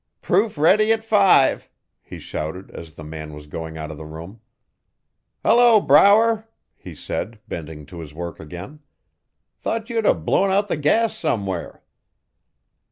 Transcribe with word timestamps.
'Proof 0.23 0.57
ready 0.57 0.91
at 0.91 1.03
five!' 1.05 1.69
he 2.01 2.17
shouted 2.17 2.71
as 2.71 2.95
the 2.95 3.03
man 3.03 3.33
was 3.35 3.45
going 3.45 3.77
out 3.77 3.91
of 3.91 3.97
the 3.97 4.05
room. 4.07 4.41
'Hello! 5.45 5.79
Brower,' 5.79 6.49
he 6.75 6.95
said 6.95 7.37
bending 7.47 7.85
to 7.85 7.99
his 7.99 8.11
work 8.11 8.39
again. 8.39 8.79
'Thought 9.59 9.91
you'd 9.91 10.11
blown 10.25 10.49
out 10.49 10.69
the 10.69 10.75
gas 10.77 11.15
somewhere. 11.15 11.83